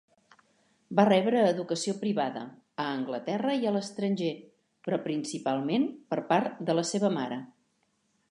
[0.99, 2.41] Va rebre educació privada,
[2.85, 4.31] a Anglaterra i a l'estranger,
[4.87, 5.85] però principalment
[6.15, 7.39] per part de la seva mare.